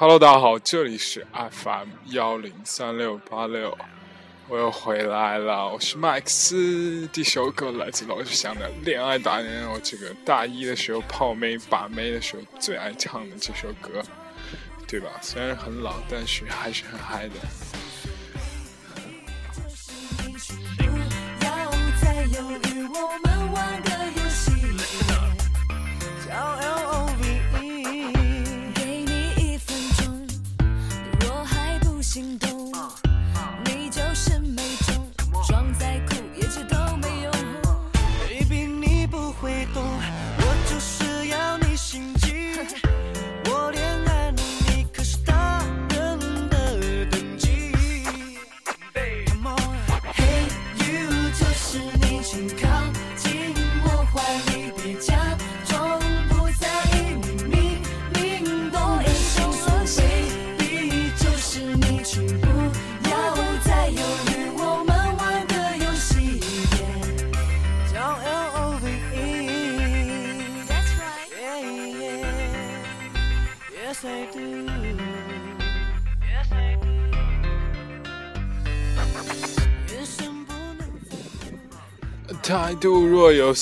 [0.00, 3.76] Hello，大家好，这里是 FM 幺零三六八六，
[4.48, 7.06] 我又回来了，我是麦克斯。
[7.12, 14.02] 这首歌来自罗志祥的《恋爱达人》，我这个大一的时候泡妹把妹的时候最爱唱的这首歌，
[14.88, 15.10] 对吧？
[15.20, 17.34] 虽然很老，但是还是很嗨的。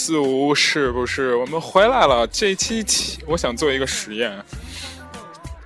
[0.01, 1.35] 四五，是不是？
[1.35, 2.25] 我们回来了。
[2.29, 4.33] 这一期起，我想做一个实验。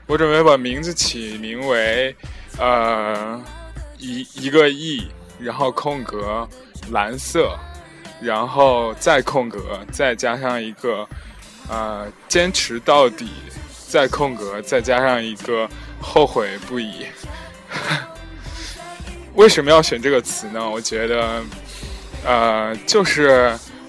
[0.07, 2.17] 我准备把名字起名为
[2.59, 3.39] “呃
[3.99, 5.07] 一一个 E”，
[5.39, 6.49] 然后空格
[6.91, 7.55] 蓝色，
[8.23, 11.07] 然后再空格，再加上一个
[11.69, 13.29] 呃坚持到底，
[13.87, 15.69] 再空格，再加上一个
[16.01, 17.05] 后悔不已。
[19.37, 20.67] 为什么要选这个词呢？
[20.69, 21.43] 我觉得。
[22.25, 23.53] 呃，就是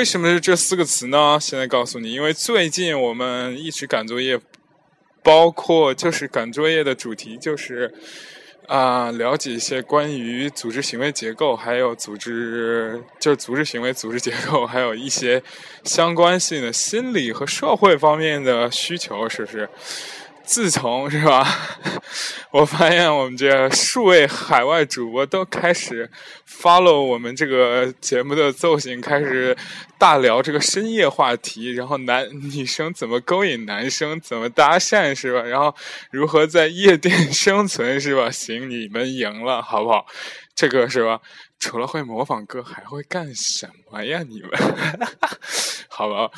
[0.00, 1.36] 为什么是这四个词呢？
[1.38, 4.40] 现在告诉你，因为最近我们一直赶作业，
[5.22, 7.92] 包括就是赶作业的主题就是
[8.66, 15.42] 啊，了解一些关于组织行为结构，还有组织就是组织行为、组织结构，还有一些
[15.84, 19.68] 相关性的心理和社会方面的需求，是不是？
[20.50, 21.46] 自从是吧，
[22.50, 26.10] 我发现我们这数位海外主播都开始
[26.44, 29.56] follow 我们这个节目的奏型，开始
[29.96, 35.40] 大聊这个深夜话题，然后男女生怎么勾引男生，怎么搭讪是吧？
[35.42, 35.72] 然后
[36.10, 38.28] 如何在夜店生存是吧？
[38.28, 40.04] 行，你们赢了，好不好？
[40.56, 41.20] 这个是吧？
[41.60, 44.24] 除了会模仿歌，还会干什么呀？
[44.26, 44.50] 你们，
[45.88, 46.28] 好吧？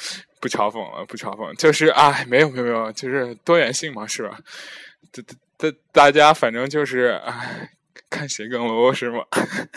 [0.41, 4.39] 不嘲讽了，不嘲讽，就是哎，没有没有没有，就是多元性嘛，是吧？
[5.13, 5.23] 大
[5.57, 7.71] 大大家反正就是哎，
[8.11, 9.25] 看谁更 low 是吗？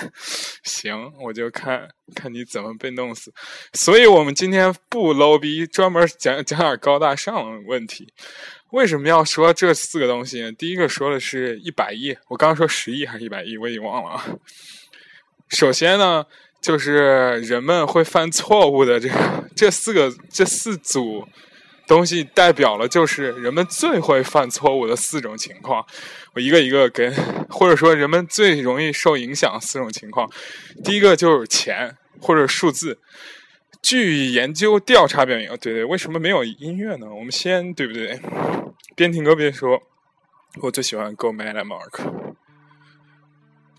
[0.63, 3.31] 行，我就看看你怎么被弄死。
[3.74, 8.12] 所以我们今天不 low 逼，专门讲讲点高大上的问题。
[8.71, 10.51] 为什么要说这四个东西？
[10.53, 14.39] 第一个说的是一百亿，我刚刚说十亿还是一百亿，我已经忘了。
[15.50, 16.25] 首先呢。
[16.62, 21.24] 就是人们会犯错误的这个这四个这四组
[21.86, 25.86] 东西代表了就是人们最会犯错误的四种情况，
[26.33, 27.13] 我一个一个跟
[27.51, 30.27] 或者说人们最容易受影响四种情况。
[30.83, 32.98] 第一个就是钱或者数字。
[33.83, 37.06] 据研究调查表明，对对，为什么没有音乐呢？
[37.13, 38.19] 我们先对不对？
[38.95, 39.83] 边听歌边说。
[40.63, 42.33] 我最喜欢 Go Mad Mark。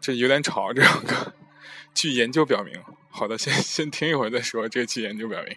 [0.00, 1.32] 这有点吵，这首歌。
[1.96, 2.78] 据研究表明，
[3.08, 4.68] 好的，先先听一会儿再说。
[4.68, 5.56] 这个据研究表明。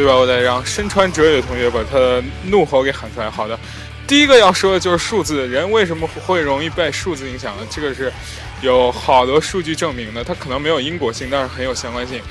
[0.00, 0.16] 对吧？
[0.16, 3.28] 我得让身穿哲野的同学把他的怒吼给喊出来。
[3.28, 3.58] 好的，
[4.06, 5.46] 第一个要说的就是数字。
[5.46, 7.66] 人为什么会容易被数字影响呢？
[7.68, 8.10] 这个是
[8.62, 10.24] 有好多数据证明的。
[10.24, 12.22] 它可能没有因果性，但是很有相关性。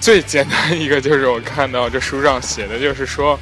[0.00, 3.38] 最简单一个就是我看到这书上写的，就是说，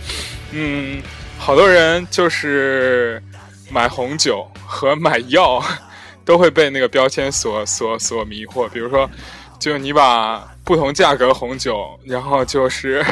[0.51, 1.03] 嗯，
[1.39, 3.23] 好多人就是
[3.71, 5.65] 买红酒和买药
[6.27, 8.69] 都会被那个标签所所所迷惑。
[8.69, 9.09] 比如说，
[9.59, 13.03] 就你把不同价格红酒，然后就是。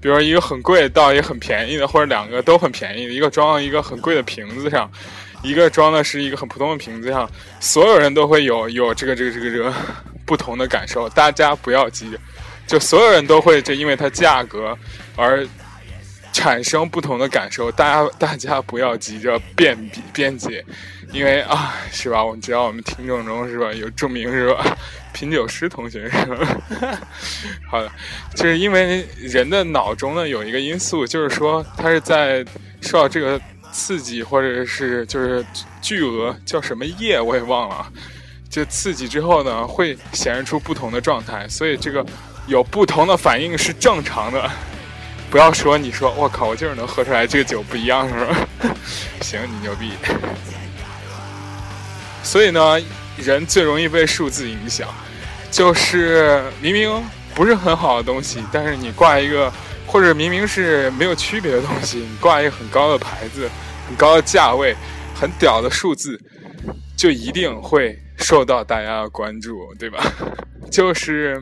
[0.00, 4.90] 比如一个很贵到一个很便宜的，或者两个都很便宜的，一个装到一个很贵的瓶子上，
[5.42, 7.30] 一个装的是一个很普通的瓶子上，
[7.60, 9.72] 所有人都会有 有这个这个这个这个
[10.24, 11.08] 不同的感受。
[11.10, 12.16] 大家不要急，
[12.66, 14.76] 就所有人都会这因为它价格
[15.16, 15.46] 而
[16.32, 17.70] 产生不同的感受。
[17.70, 20.64] 大家大家不要急着辩比辩解，
[21.12, 22.24] 因为啊，是吧？
[22.24, 24.76] 我们知道我们听众中是吧有著名是吧？
[25.12, 26.58] 品酒师同学是吧？
[27.68, 27.90] 好的，
[28.34, 32.44] 就是因为人的脑中呢有一个因素，就是说它是在
[32.80, 33.40] 受到这个
[33.72, 35.44] 刺激，或者是就是
[35.82, 37.92] 巨额叫什么液我也忘了，
[38.48, 42.06] 就刺激之后呢会显示出不同的状态，所以这个
[42.46, 44.48] 有不同的反应是正常的。
[45.28, 48.48] 不要说你说我靠，我就是能喝出来这个酒不一样是吧？
[49.22, 49.92] 行，你牛逼。
[52.22, 52.80] 所以呢。
[53.16, 54.88] 人最容易被数字影响，
[55.50, 56.90] 就是明明
[57.34, 59.52] 不是很好的东西，但是你挂一个，
[59.86, 63.46] 或者明明是没有区别的东西，你挂一个很高的牌子、
[63.86, 64.74] 很高的价位、
[65.14, 66.18] 很屌的数字，
[66.96, 70.02] 就一定会受到大家的关注，对吧？
[70.72, 71.38] 就是，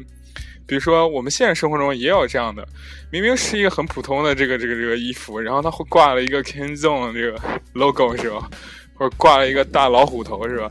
[0.66, 2.66] 比如说我们现实生活中也有这样的，
[3.12, 7.40] 明明是一个很普通的这个这个这个衣服，然后它会挂了一个 Ken Zone 这个
[7.74, 8.50] logo 是吧？
[8.98, 10.70] 或者挂了一个大老虎头是吧？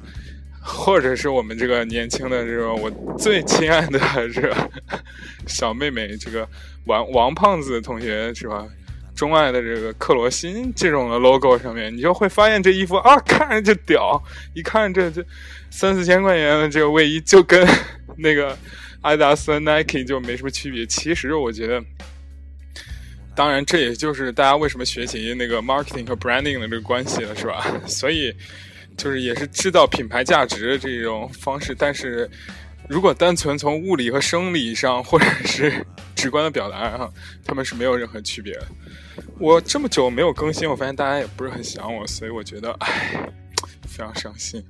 [0.61, 3.99] 或者是我们这个年轻的这个我最亲爱的
[4.33, 4.69] 这个
[5.47, 6.47] 小妹妹，这个
[6.85, 8.67] 王王胖子同学是吧？
[9.15, 14.21] 钟爱的这个克罗心这种的 logo 上面，你就会发现这衣服啊，看着就屌，
[14.53, 15.25] 一看这这
[15.71, 17.67] 三四千块钱的这个卫衣，就跟
[18.17, 18.55] 那个
[19.01, 20.85] 阿迪达斯、Nike 就没什么区别。
[20.85, 21.81] 其实我觉得，
[23.37, 27.63] 当然这也就是大家为什么学习那个 marketing 和 branding 的这个关系了，是吧？
[27.87, 28.35] 所以。
[28.97, 32.27] 就是也是制造品牌价值这种方式，但是
[32.89, 35.85] 如果单纯从物理和生理上，或者是
[36.15, 37.13] 直观的表达上，
[37.45, 38.67] 他们是没有任何区别的。
[39.37, 43.29] 我这么久没有更新，我发现大家也不是很想我，所以我觉得唉，
[43.87, 44.65] 非常伤心。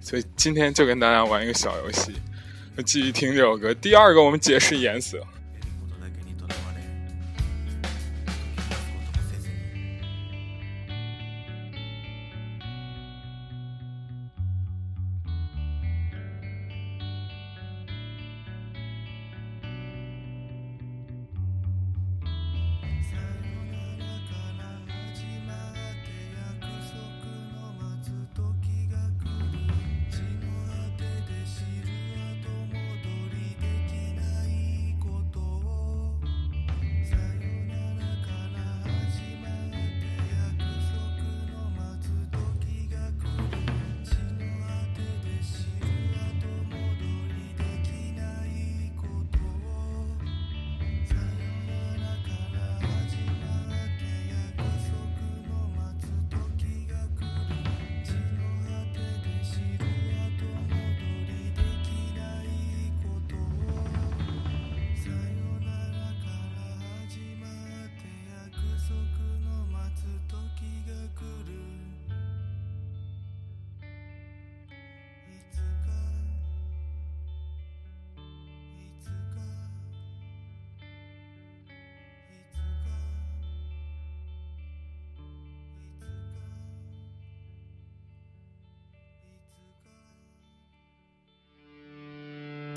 [0.00, 2.10] 所以今天就跟大家玩一个小游戏，
[2.84, 3.72] 继续听这首歌。
[3.74, 5.24] 第二个，我们解释颜色。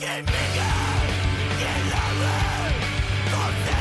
[0.02, 1.08] Give me God,
[1.60, 1.94] get
[3.38, 3.81] over,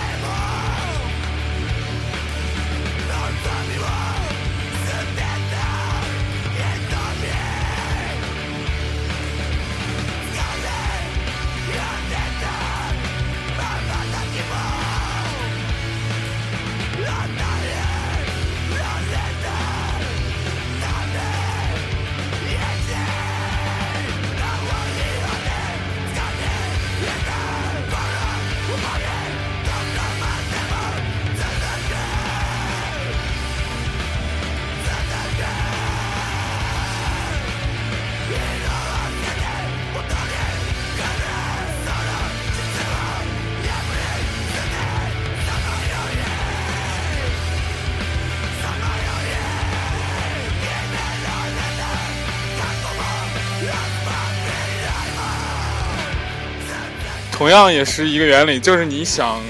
[57.40, 59.40] 同样也是一个原理，就是你想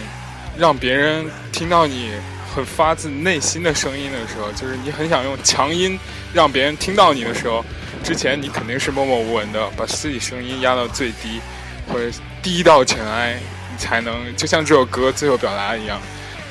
[0.56, 2.12] 让别人听到你
[2.54, 5.98] 很发自内心的声音的时候，就是你很想用强音
[6.32, 7.64] 让别人听到你的时候，
[8.04, 11.40] 之前你肯定是默默无闻的，把自己声音压到最低，
[11.88, 13.36] 或者低到尘埃，
[13.72, 16.00] 你才能就像这首歌最后表达一样，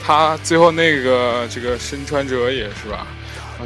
[0.05, 3.07] 他最后那个这个身穿者也是吧，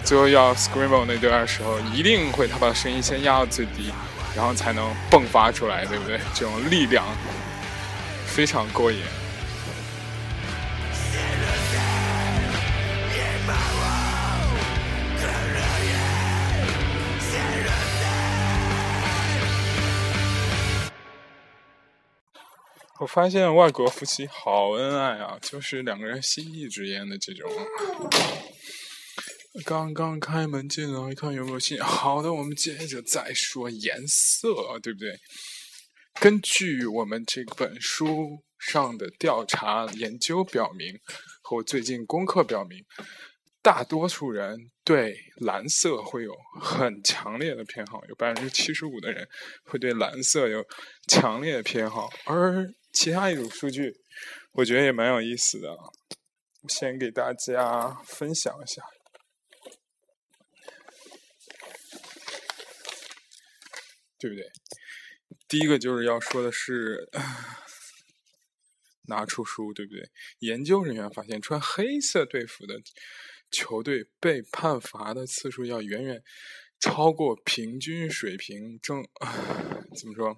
[0.04, 3.92] 最后要 scream 那段的时候，一定会他把声音先压到最低。
[4.36, 6.20] 然后才能迸发出来，对不对？
[6.34, 7.06] 这种力量
[8.36, 8.98] 非常过瘾。
[23.00, 27.52] 我发现外国夫妻好恩爱啊，就是两个人心意之言的这种。
[29.64, 31.80] 刚刚开门进来，看有没有信。
[31.80, 35.20] 好的，我们接着再说颜色，对不对？
[36.20, 41.00] 根据我们这本书上的调查研究表明，
[41.42, 42.86] 和我最近功课表明，
[43.62, 49.28] 大多数人对蓝色会有很强烈的偏好，有百分之七十五的人
[49.66, 50.66] 会对蓝色有
[51.08, 52.10] 强烈的偏好。
[52.26, 53.94] 而其他一组数据，
[54.54, 55.76] 我觉得也蛮有意思的，
[56.70, 58.82] 先给大家分享一下。
[64.20, 64.46] 对不对？
[65.48, 67.10] 第一个就是要说的是，
[69.08, 70.10] 拿出书，对不对？
[70.40, 72.82] 研究人员发现，穿黑色队服的
[73.52, 76.24] 球队被判罚的次数要远远
[76.80, 78.80] 超过平均水平。
[78.82, 79.06] 正
[79.96, 80.36] 怎么说？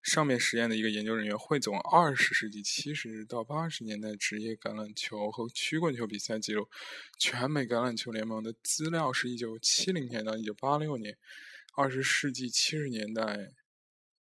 [0.00, 6.68] 上面实验的一个研究人员汇总二十世纪七十到八十年代职业橄榄球和曲棍球比赛记录，
[7.18, 11.18] 全美橄榄球联盟的资料是一九七零年到一九八六年。
[11.80, 13.52] 二十世纪七十年代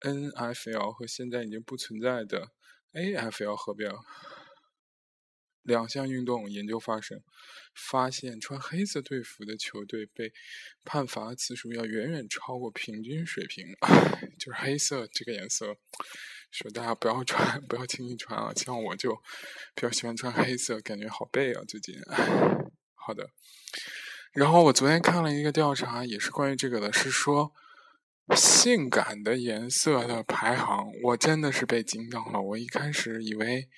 [0.02, 2.52] ，N.F.L 和现在已经不存在的
[2.92, 3.90] A.F.L 合并，
[5.62, 7.24] 两项运动研究发生，
[7.74, 10.32] 发现穿黑色队服的球队被
[10.84, 13.66] 判罚次数要远远超过平均水平。
[14.38, 15.76] 就是黑色这个颜色，
[16.52, 18.52] 说大家不要穿， 不要轻易穿啊！
[18.54, 19.16] 像我就
[19.74, 21.96] 比较喜欢穿黑色，感觉好背啊，最近。
[22.94, 23.28] 好的。
[24.32, 27.52] 然后我昨天看了一个调查，也是关于这个的，是说
[28.36, 32.40] 性感的颜色的排行，我真的是被惊到了。
[32.40, 33.68] 我一开始以为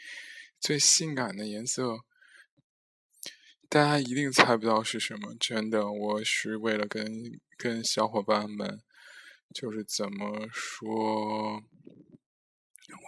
[0.61, 2.01] 最性感的颜色，
[3.71, 5.35] 大家一定猜不到是什么。
[5.41, 8.83] 真的，我是为了跟跟小伙伴们，
[9.55, 11.63] 就是怎么说，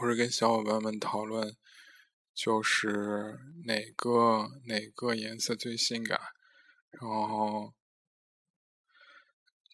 [0.01, 1.55] 我是跟小伙伴们讨论，
[2.35, 6.19] 就是哪个哪个颜色最性感。
[7.01, 7.75] 然后，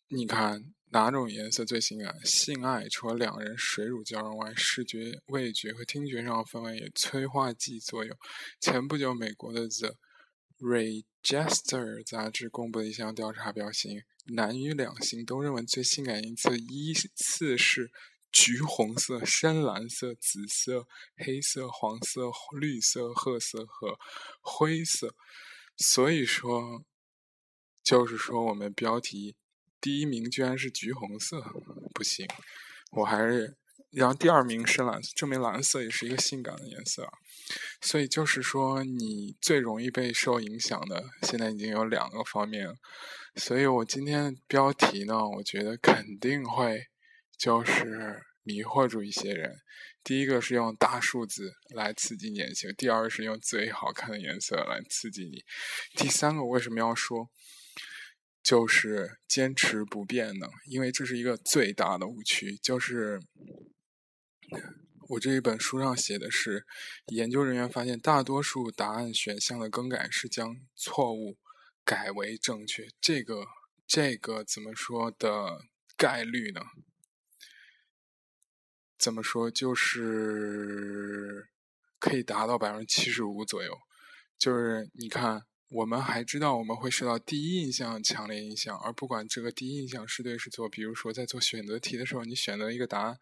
[0.08, 2.18] 你看哪种颜色最性感？
[2.24, 8.16] 性爱除了两人水乳交融外，视觉、味觉和听觉上的氛围也催化剂作用。
[8.58, 9.94] 前不久，美国的《The
[10.58, 14.02] Register》杂志公布的一项调查表明，
[14.34, 17.92] 男女两性都认为最性感一次依次是
[18.32, 23.96] 橘红色、深蓝色、紫色、黑色、黄色、绿色、褐色和
[24.40, 25.14] 灰色。
[25.76, 26.84] 所以说。
[27.82, 29.36] 就是说，我们标题
[29.80, 31.40] 第一名居然是橘红色，
[31.94, 32.26] 不行，
[32.92, 33.56] 我还是。
[33.92, 37.10] 然后第二名是蓝色，证明蓝色也是一个性感的颜色。
[37.80, 42.68] 所以就是说，你最容易被受影响的，现在已经有两个方面。
[43.34, 46.86] 所以我今天的标题呢，我觉得肯定会
[47.36, 49.58] 就是迷惑住一些人。
[50.04, 55.42] 第一个是用大数字来刺激眼球，第二个是用最好看的颜色来刺激你，
[55.96, 57.28] 第三个为什么要说？
[58.42, 62.56] 就是坚持不变呢，因为这是一个最大的误区。
[62.56, 63.20] 就是
[65.10, 66.66] 我这一本书上写的是，
[67.08, 71.36] 研究人员发现，大多数答案选项的更改是将错误
[71.84, 72.88] 改为正确。
[73.00, 73.44] 这个
[73.86, 75.66] 这个怎么说的
[75.96, 76.62] 概率呢？
[78.98, 81.50] 怎么说就是
[81.98, 83.78] 可以达到百分之七十五左右。
[84.38, 85.42] 就是你看。
[85.70, 90.68] 我们还知道我们会受到第一印象强烈影响，而不管这个第一印象是对是错。
[90.68, 93.16] 比如说，在做选择题的时候，你选择一个答案，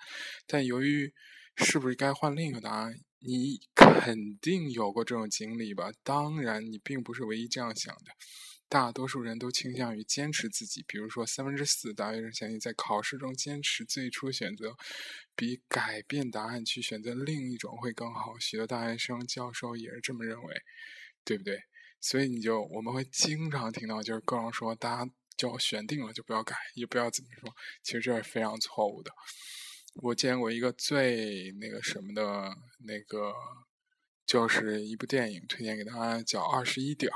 [0.46, 1.12] 但由于
[1.56, 5.92] 是不是该换另一个答案，你肯定有过这种经历吧？
[6.02, 8.12] 当然，你并不是唯一这样想的。
[8.66, 14.74] 大多数人都倾向于坚持自己，比如说三分之四大学生相信，在考试中坚持最初选择，
[15.36, 18.38] 比改变答案去选择另一种会更好。
[18.38, 20.62] 许多大学生、教授也是这么认为，
[21.24, 21.62] 对不对？
[22.00, 27.52] 所以你就我们会经常听到，就是各种说，大家就选定了就不要改，也不要怎么说，
[27.82, 29.10] 其实这是非常错误的。
[29.94, 33.34] 我见过一个最那个什么的那个，
[34.24, 37.14] 就是一部电影，推荐给大家，叫《二十一点儿》，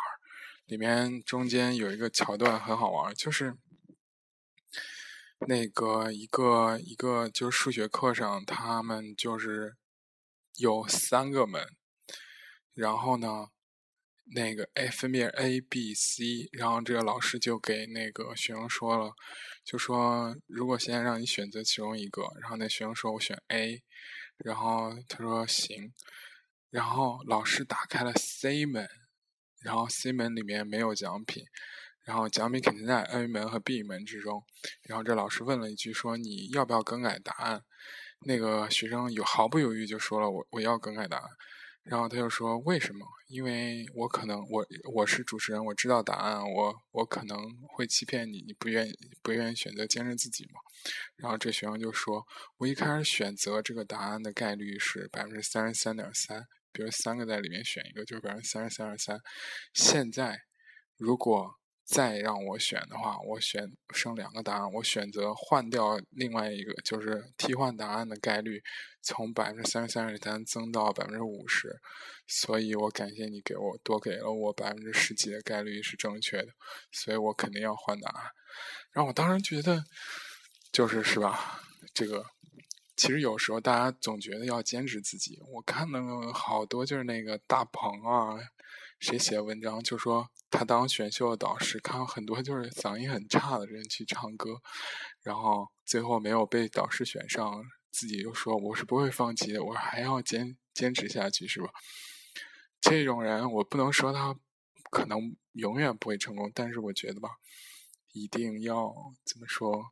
[0.67, 3.57] 里面中间有一个桥段很好玩，就是
[5.47, 9.77] 那个一个一个就是数学课上，他们就是
[10.57, 11.65] 有三个门，
[12.75, 13.47] 然后呢。
[14.25, 19.13] 那个 A 分别 A、B、C，然后这个老师就给那个学生说了，
[19.65, 23.83] 就说如果现在让你选择其中一个，然后那学生说我选 A，
[24.39, 25.93] 然后他说行，
[26.71, 28.89] 然后老师打开了 C 门，
[29.61, 31.45] 然后 C 门里面没有奖品，
[32.05, 34.45] 然后奖品肯定在 A 门和 B 门之中，
[34.83, 37.63] 然后这老师问了一句说你要不要更改答案？
[38.25, 41.29] 那个学生有毫不犹豫就说了我我要更改答案。
[41.85, 43.05] 然后他就说：“为什么？
[43.29, 47.37] 因为我可能我我是主持人，我知道答案，我我可能
[47.69, 50.61] 会欺骗你，你不愿意不愿意选择坚持自己嘛？”
[51.17, 52.25] 然后这学生就说
[52.59, 59.21] ：“我一开始选择这个答案的概率是百分之三十三点三，比如三个在里面选一个，就是百分之三十三点三。
[59.73, 60.39] 现在
[60.97, 61.57] 如果……”
[61.93, 68.63] 再让我选的话，我选剩两个答案，我选择换掉另外一个，就是替换答案的概率
[69.03, 71.79] 从百分之三十三点三增到百分之五十，
[72.27, 76.49] 所以我感谢你给我多给了我百分之十几的概率是正确的，
[76.91, 78.25] 所以我肯定要换答案。
[78.93, 79.85] 然后我当时觉得，
[80.73, 81.61] 就是是吧？
[81.93, 82.25] 这个
[82.97, 88.39] 其实有时候大家总觉得要坚持自己，我看了好多就是那个大鹏啊。
[89.03, 94.63] 谁写文章就说他当选秀的导师，看到很多就是嗓音很差的人去唱歌，
[95.23, 101.71] 然后最后没有被导师选上，自己又说我是不会放弃的，我还要坚坚持下去，是吧？
[102.81, 104.37] 这种人我不能说他
[104.89, 107.31] 可能永远不会成功，但是我觉得吧，
[108.13, 109.91] 一定要怎么说？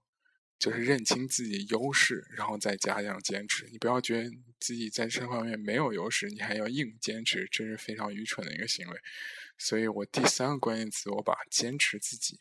[0.60, 3.66] 就是认清自己优势，然后再加强坚持。
[3.72, 9.00] 你不要觉得自己在这方面没有优势，你还要硬坚持，这是非常愚蠢的一个行为。
[9.56, 12.38] 所以我第三个关键词，我把坚持自己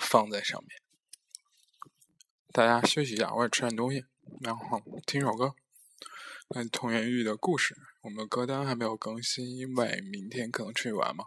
[0.00, 0.80] 放在上面。
[2.50, 4.06] 大家休息一下，我也吃点东西，
[4.40, 5.54] 然后听首歌。
[6.54, 11.26] 那童言玉的故事，我们歌单还没有更新，因为明天可能出去玩嘛。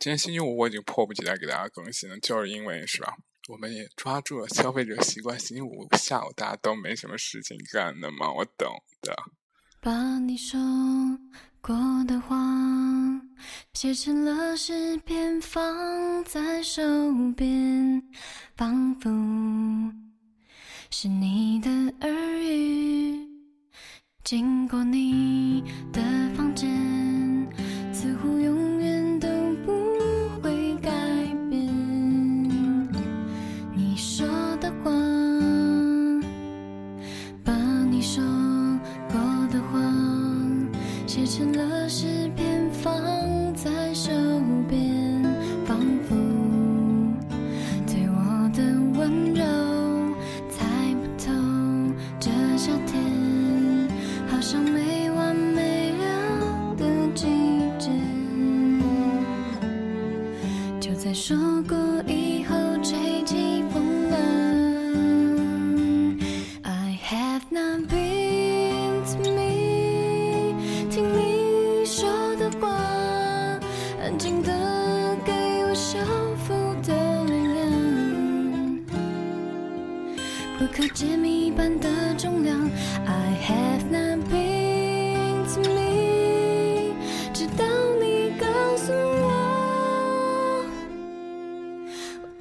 [0.00, 3.16] 今天星期五，我已经迫不及待给大家更新了，就是因为是吧？
[3.48, 8.68] 我们也抓住了消费者习惯，星期五下午大家都没什么事情干的嘛，我懂
[9.00, 9.14] 的。
[9.80, 10.60] 把你说
[11.60, 11.74] 过
[12.06, 12.36] 的话
[13.74, 16.82] 写成了诗篇，放在手
[17.36, 18.02] 边，
[18.56, 19.10] 仿佛
[20.90, 21.70] 是你的
[22.06, 23.18] 耳语。
[24.22, 26.00] 经过你的
[26.36, 26.70] 房间，
[27.92, 28.51] 似乎有
[41.24, 41.81] 实现了。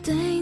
[0.04, 0.41] tem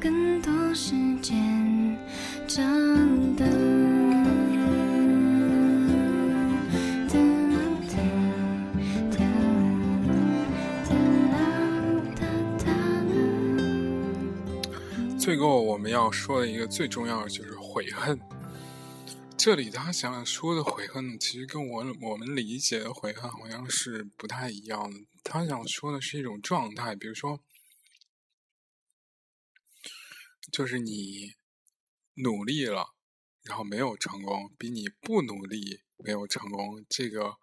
[0.00, 1.98] 更多时间
[2.48, 3.44] 长大。
[15.18, 18.18] 最后我们要说的一个最重要的就是悔恨。
[19.36, 24.98] 这里他想说的悔恨，其实跟我我们理解的悔恨好像是不太一样的。
[25.22, 27.38] 他想说的是一种状态，比如说，
[30.50, 31.34] 就是你
[32.14, 32.94] 努力了，
[33.42, 37.36] 然后没有成功，比你不努力没有成功，这个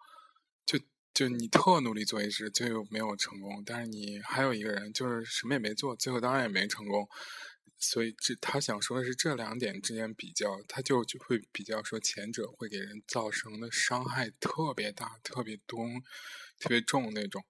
[0.64, 0.78] 就
[1.12, 7.08] 就你特努力做一事，最后没有成功，但是你还有一个人就是什么也没做，最后当然也没成功。
[7.80, 15.86] 所以这他想说的是这两点之间比较，他就就会比较说前者会给人造成的伤害特别大、特别多、
[16.58, 17.44] 特别重那种。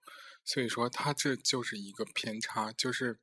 [0.45, 3.19] 所以说他这就是一个偏差，就是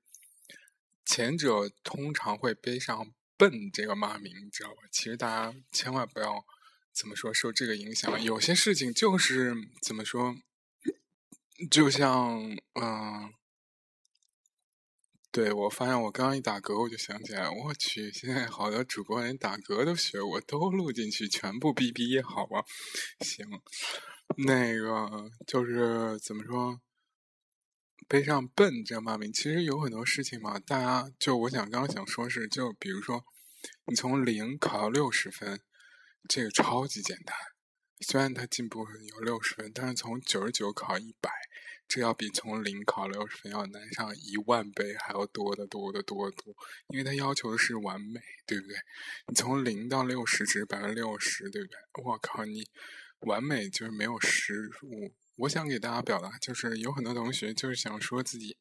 [1.05, 4.77] 前者通常会背上“笨”这个骂名，你知道吧？
[4.91, 6.43] 其实大家千万不要
[6.93, 10.35] 怎么说受这个影响，有些事情就是怎么说，
[11.69, 12.41] 就像
[12.73, 13.31] 嗯。
[15.31, 22.63] 对，我发现我刚刚一打嗝，我就想起来，我去，现在好多主播连打嗝都学我，都录进去，全部哔哔，好吧？
[23.19, 23.45] 行，
[24.37, 26.79] 那个就是怎么说，
[28.07, 30.59] 背上“笨”这骂名，其实有很多事情嘛。
[30.59, 33.25] 大家就我想刚刚想说是，就比如说，
[33.85, 35.59] 你从零考到六十分，
[36.27, 37.35] 这个超级简单，
[38.01, 41.29] 虽然它进步有六十分，但是从九十九考一百。
[41.87, 46.55] 这要比从零考六十分要难上一万倍，还要多得多得多得多，
[46.87, 48.75] 因为它要求的是完美，对不对？
[49.27, 51.77] 你从零到六十只是百分之六十，对不对？
[52.03, 52.67] 我靠，你
[53.19, 55.13] 完美就是没有失误。
[55.37, 58.57] 我想给大家表达，就是有很多同学就是想说自己。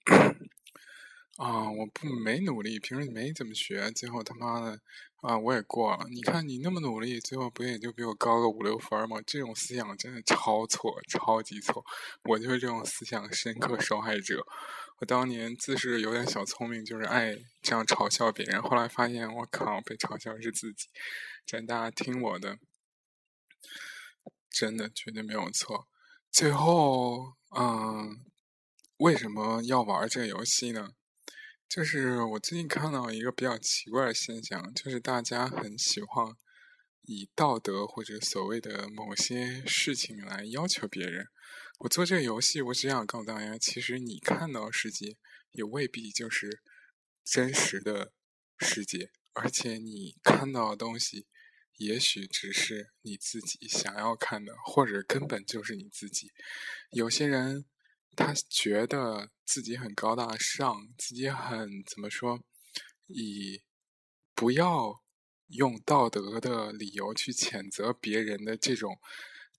[1.36, 1.68] 啊！
[1.68, 4.80] 我不没努力，平时没怎么学，最后他妈的
[5.16, 6.06] 啊，我也过了。
[6.08, 9.20] 你看你那么努力，最后不也就比我高个五六分吗？
[9.26, 11.84] 这种思想真的超错，超级错！
[12.22, 14.46] 我就是这种思想深刻受害者。
[14.98, 18.62] 我当年自是有点小聪明，就是爱这样嘲笑别人。
[18.62, 20.86] 后来发现，我靠，被嘲笑是自己。
[21.44, 22.60] 真大家听我的，
[24.48, 25.88] 真的绝对没有错。
[26.34, 28.18] 最后，嗯，
[28.96, 30.90] 为什么要玩这个游戏呢？
[31.68, 36.34] 就是我最近看到一个比较奇怪的现象，就是大家很喜欢
[37.02, 41.28] 以道德或者所谓的某些事情来要求别人。
[41.78, 45.16] 我做这个游戏，我只想告诉大家，其实你看到世界
[45.52, 46.60] 也未必就是
[47.22, 48.12] 真实的
[48.58, 51.28] 世界，而且你看到的东西，
[51.76, 56.30] 也许只是你自己想要看的，或者根本就是你自己。
[56.90, 57.64] 有些人。
[58.16, 62.44] 他觉得自己很高大上，自己很怎么说？
[63.08, 63.64] 以
[64.36, 65.02] 不要
[65.48, 69.00] 用道德的理由去谴责别人的这种，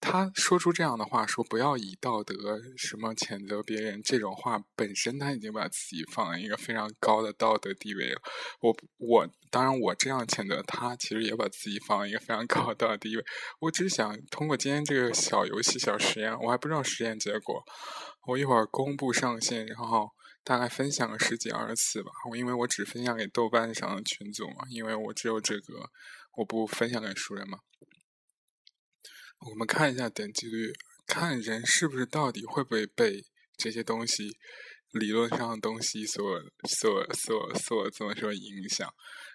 [0.08, 8.22] 他说出这样的话，说不要以道德什么谴责别人这种话，本身他已经把自己放在一个非常高的道德地位了。
[8.62, 13.26] 我我当然我这样谴责他，其实也把自己放在一个非常高的道德地位。
[13.60, 17.64] 我只想通过今天这个小游戏、小实验，我还不知道实验结果。
[18.28, 20.10] 我一会儿公布上线，然后
[20.44, 22.12] 大概分享个十几二十次吧。
[22.30, 25.90] 我因为我只分享给豆瓣上的群组嘛，因为我只有这个，
[26.38, 27.58] 我不分享给熟人嘛。
[29.40, 30.74] 我们看一下点击率，
[31.06, 33.26] 看人是不是到底会不会被
[33.58, 34.38] 这些东西。
[34.92, 36.24] 理论上的东西所
[36.70, 38.90] 所所所怎么说影响？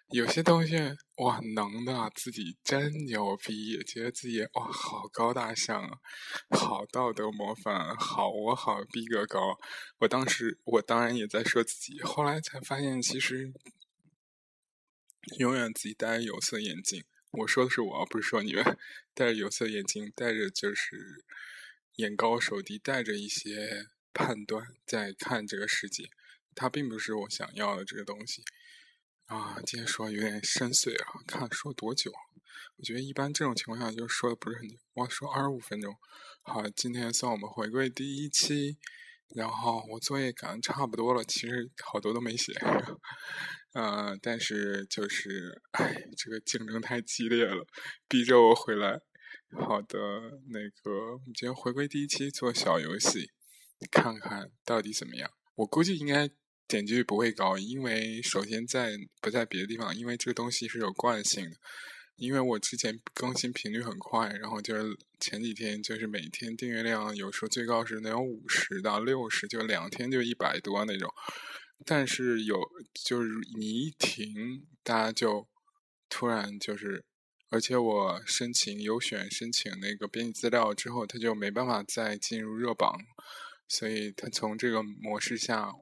[0.08, 0.74] 有些东西
[1.16, 5.98] 哇能的自己真牛逼，觉得自己哇好高大上啊，
[6.56, 9.58] 好道德模范，好我好逼格高。
[9.98, 13.52] 我当时我当然也在说自己，后来才发现其实
[15.38, 17.04] 永远自己戴有色眼镜。
[17.31, 18.79] 我说的是我，不是说你们
[19.14, 21.25] 戴着有色眼镜，戴着就是
[21.97, 23.88] 眼高手低，带着一些。
[24.12, 26.11] 判断在看这个世界，
[26.57, 28.43] 它并不是我想要的这个东西
[29.27, 29.61] 啊。
[29.64, 32.12] 今天说有点深邃啊，看说多久？
[32.77, 35.97] 我觉得一般这种情况下就说的不是很久，我说二十五分钟。
[36.43, 38.79] 好，今天算我们回归第一期，
[39.29, 42.53] 然后我作业赶差不多了，其实好多都没写，
[43.72, 47.64] 嗯，但是就是，哎，这个竞争太激烈了，
[48.09, 49.00] 逼着我回来。
[49.66, 49.98] 好的，
[50.48, 53.30] 那个，我们今天回归第一期做小游戏，
[53.90, 55.30] 看看到底怎么样。
[55.56, 56.28] 我估计应该
[56.66, 61.56] 点击率不会高，因为首先在不在别的地方，因为这个东西是有惯性的。
[62.16, 71.09] 因为我之前更新频率很快，然后就是前几天就是每天订阅量有时候最高是能有五十到六十，就两天就一百多那种。
[71.85, 72.61] 但是有
[72.95, 75.49] 就是你一停，大家就
[76.09, 77.05] 突然就是，
[77.49, 82.99] 而且我申请优选申请那个编辑资料之后，他就没办法再进入热榜，
[83.66, 85.73] 所以他从这个模式下，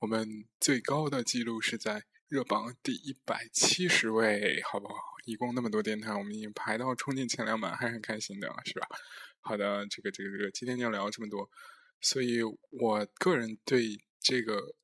[0.00, 4.94] 我们最高的记录是在热榜第一百七十位，好不好？
[5.24, 8.86] 一共那么多电台，我们已经排到冲进前两百，还是很开心的，是吧？
[9.40, 11.50] 好的，这个这个这个，今天就聊这么多。
[12.00, 14.74] 所以我个人对这个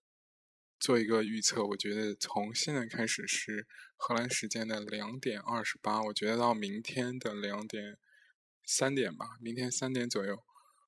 [0.84, 3.66] 做一个预测，我觉得从现在开始是
[3.96, 7.96] 荷兰时间的两点二十八，我觉得到明天的两点
[8.66, 10.38] 三点吧，明天三点左右，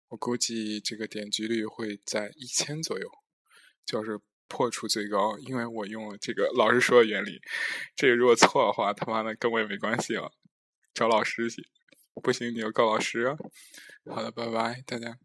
[0.09, 3.09] 我估计这个点击率会在一千左右，
[3.87, 4.21] 就是。
[4.49, 7.41] 破除最高，因为我用了这个老师说的原理。
[7.97, 10.31] 这个如果错的话，他妈的跟我也没关系了，
[10.95, 11.61] 找老师去。
[12.23, 13.37] 不行你就告老师。
[14.09, 15.19] 好的，拜拜，大家。